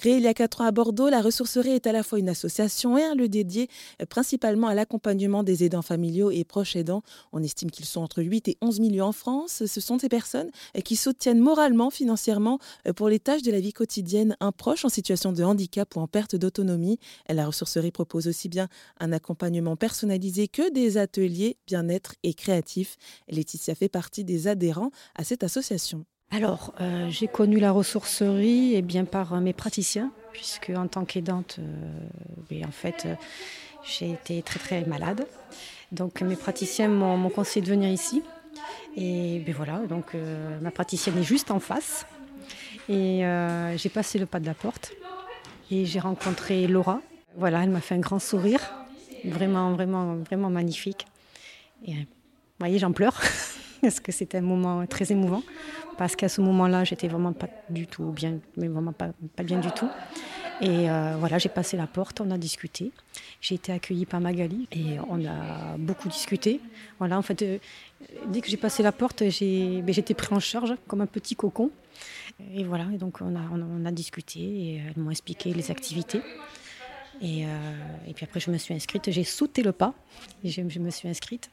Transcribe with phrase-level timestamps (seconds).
[0.00, 2.30] Créée il y a quatre ans à Bordeaux, la ressourcerie est à la fois une
[2.30, 3.68] association et un lieu dédié
[4.00, 7.02] euh, principalement à l'accompagnement des aidants familiaux et proches aidants.
[7.32, 9.66] On estime qu'ils sont entre 8 et 11 millions en France.
[9.66, 12.58] Ce sont ces personnes euh, qui soutiennent moralement, financièrement,
[12.88, 16.00] euh, pour les tâches de la vie quotidienne un proche en situation de handicap ou
[16.00, 16.98] en perte d'autonomie.
[17.28, 18.68] La ressourcerie propose aussi bien
[19.00, 22.96] un accompagnement personnalisé que des ateliers bien-être et créatifs.
[23.28, 26.06] Laetitia fait partie des adhérents à cette association.
[26.32, 31.04] Alors, euh, j'ai connu la ressourcerie eh bien par euh, mes praticiens, puisque en tant
[31.04, 33.08] qu'aidante, euh, en fait,
[33.82, 35.26] j'ai été très très malade.
[35.90, 38.22] Donc mes praticiens m'ont conseillé de venir ici.
[38.96, 40.14] Et ben voilà, donc
[40.60, 42.06] ma praticienne est juste en face.
[42.88, 43.22] Et
[43.76, 44.92] j'ai passé le pas de la porte
[45.70, 47.00] et j'ai rencontré Laura.
[47.36, 48.60] Voilà, elle m'a fait un grand sourire,
[49.24, 51.06] vraiment, vraiment, vraiment magnifique.
[51.86, 52.06] Et vous
[52.60, 53.20] voyez, j'en pleure.
[53.80, 55.42] parce que c'était un moment très émouvant.
[56.00, 59.10] Parce qu'à ce moment-là, j'étais vraiment pas du tout bien, mais vraiment pas,
[59.44, 59.90] bien du tout.
[60.62, 62.90] Et euh, voilà, j'ai passé la porte, on a discuté.
[63.42, 66.62] J'ai été accueillie par Magali et on a beaucoup discuté.
[66.98, 67.58] Voilà, en fait, euh,
[68.28, 71.70] dès que j'ai passé la porte, j'ai, ben, pris en charge comme un petit cocon.
[72.54, 76.22] Et voilà, et donc on a, on a discuté et elles m'ont expliqué les activités.
[77.22, 77.76] Euh,
[78.08, 79.10] et, puis après, je me suis inscrite.
[79.10, 79.92] J'ai sauté le pas
[80.44, 81.50] et je, me suis inscrite.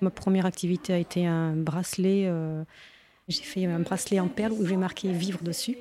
[0.00, 2.32] Ma première activité a été un bracelet.
[3.30, 5.76] Euh, j'ai fait un bracelet en perles où j'ai marqué vivre dessus.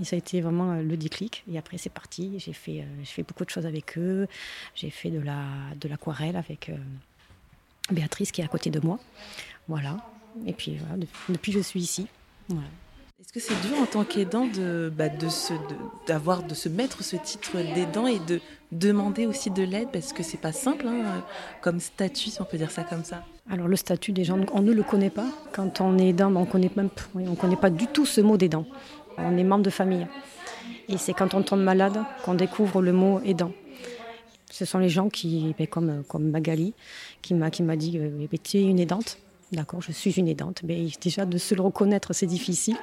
[0.00, 1.44] Et ça a été vraiment euh, le déclic.
[1.50, 2.38] Et après, c'est parti.
[2.38, 4.26] J'ai fait, fait beaucoup de choses avec eux.
[4.74, 5.44] J'ai fait de, la,
[5.80, 6.70] de l'aquarelle avec
[7.90, 8.98] Béatrice qui est à côté de moi.
[9.68, 9.96] Voilà.
[10.46, 12.06] Et puis, voilà, depuis, je suis ici.
[12.48, 12.68] Voilà.
[13.20, 15.52] Est-ce que c'est dur en tant qu'aidant de, bah, se,
[16.06, 18.40] d'avoir, de, se mettre ce titre d'aidant et de
[18.72, 19.88] demander aussi de l'aide?
[19.92, 21.22] Parce que c'est pas simple hein,
[21.60, 23.22] comme statut, si on peut dire ça comme ça.
[23.50, 25.26] Alors le statut des gens, on ne le connaît pas.
[25.52, 26.70] Quand on est aidant, on connaît
[27.38, 28.64] connaît pas du tout ce mot d'aidant.
[29.18, 30.06] On est membre de famille.
[30.88, 33.52] Et c'est quand on tombe malade qu'on découvre le mot aidant.
[34.50, 36.72] Ce sont les gens qui, ben, comme, comme Magali,
[37.20, 39.18] qui m'a, qui m'a dit euh, tu es une aidante.
[39.52, 40.62] D'accord, je suis une aidante.
[40.64, 42.76] Mais déjà, de se le reconnaître, c'est difficile.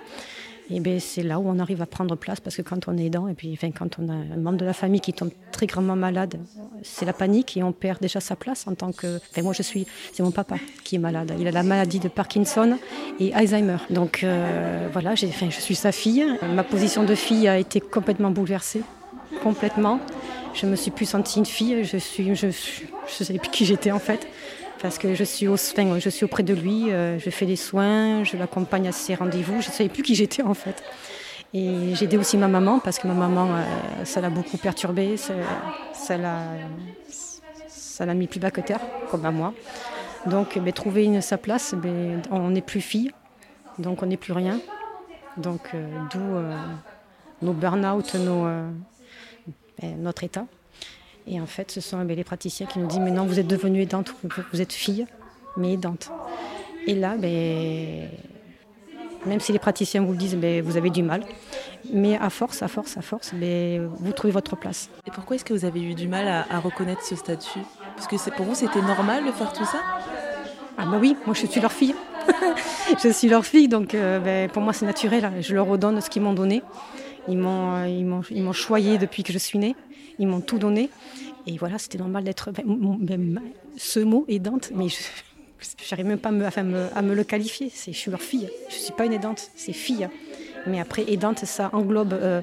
[0.70, 3.06] Et ben, c'est là où on arrive à prendre place parce que quand on est
[3.06, 5.96] aidant et puis quand on a un membre de la famille qui tombe très grandement
[5.96, 6.40] malade,
[6.84, 9.20] c'est la panique et on perd déjà sa place en tant que.
[9.42, 9.88] Moi, je suis.
[10.12, 11.34] C'est mon papa qui est malade.
[11.40, 12.78] Il a la maladie de Parkinson
[13.20, 13.78] et Alzheimer.
[13.90, 16.26] Donc euh, voilà, je suis sa fille.
[16.54, 18.82] Ma position de fille a été complètement bouleversée.
[19.42, 20.02] Complètement.
[20.54, 21.86] Je me suis plus sentie une fille.
[21.86, 22.36] Je suis.
[22.36, 24.28] Je, sais plus qui j'étais en fait
[24.82, 28.24] parce que je suis, au, je suis auprès de lui, euh, je fais des soins,
[28.24, 29.62] je l'accompagne à ses rendez-vous.
[29.62, 30.84] Je ne savais plus qui j'étais en fait.
[31.54, 35.18] Et j'ai aidé aussi ma maman parce que ma maman, euh, ça l'a beaucoup perturbée,
[35.18, 35.34] ça,
[35.94, 36.42] ça l'a,
[37.68, 39.54] ça l'a mis plus bas que terre, comme à moi.
[40.26, 43.12] Donc, ben, trouver une, sa place, ben, on n'est plus fille,
[43.80, 44.60] donc on n'est plus rien.
[45.38, 48.44] Donc, euh, d'où nos burn-out, nos,
[49.82, 50.46] ben, notre état.
[51.28, 53.82] Et en fait, ce sont les praticiens qui nous disent Mais non, vous êtes devenue
[53.82, 54.14] aidante,
[54.54, 55.06] vous êtes fille,
[55.58, 56.10] mais aidante.
[56.88, 58.10] Et là, ben,
[59.26, 61.24] même si les praticiens vous le disent, ben, vous avez du mal.
[61.94, 64.90] Mais à force, à force, à force, ben, vous trouvez votre place.
[65.06, 67.60] Et pourquoi est-ce que vous avez eu du mal à, reconnaître ce statut?
[67.96, 69.80] Parce que pour vous, c'était normal de faire tout ça?
[70.80, 71.96] Ah bah oui, moi je suis leur fille.
[73.04, 75.32] je suis leur fille, donc euh, ben, pour moi c'est naturel.
[75.42, 76.62] Je leur redonne ce qu'ils m'ont donné.
[77.28, 79.76] Ils m'ont, euh, ils, m'ont, ils choyé depuis que je suis née.
[80.20, 80.90] Ils m'ont tout donné.
[81.46, 82.52] Et voilà, c'était normal d'être.
[82.52, 83.40] Ben,
[83.78, 84.98] ce mot aidante, mais je
[85.92, 87.70] n'arrive même pas à me, le qualifier.
[87.70, 88.50] Je suis leur fille.
[88.70, 90.08] Je ne suis pas une aidante, c'est fille.
[90.66, 92.42] Mais après, aidante, ça englobe euh,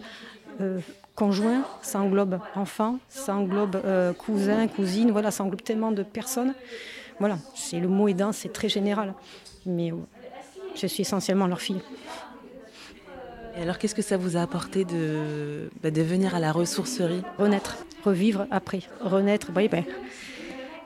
[0.60, 0.78] euh,
[1.14, 3.82] conjoint, ça englobe enfant, ça englobe
[4.18, 5.10] cousin, cousine.
[5.10, 6.54] Voilà, ça englobe tellement de personnes.
[7.20, 9.14] Voilà, c'est le mot aidant, c'est très général.
[9.66, 9.92] Mais
[10.74, 11.80] je suis essentiellement leur fille.
[13.56, 17.22] Et alors, qu'est-ce que ça vous a apporté de, bah, de venir à la ressourcerie?
[17.38, 19.52] Renaître, revivre après, renaître.
[19.52, 19.84] Bah, ben,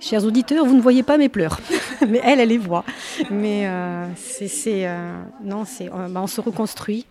[0.00, 1.60] chers auditeurs, vous ne voyez pas mes pleurs,
[2.08, 2.84] mais elle, elle les voit.
[3.30, 7.06] Mais euh, c'est, euh, non, c'est, euh, bah, on se reconstruit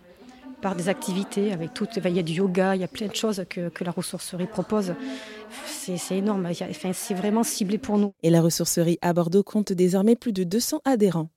[0.60, 1.96] par des activités avec toutes.
[2.04, 4.46] Il y a du yoga, il y a plein de choses que, que la ressourcerie
[4.46, 4.94] propose.
[5.66, 6.46] C'est, c'est énorme.
[6.46, 8.12] Enfin, c'est vraiment ciblé pour nous.
[8.22, 11.30] Et la ressourcerie à Bordeaux compte désormais plus de 200 adhérents.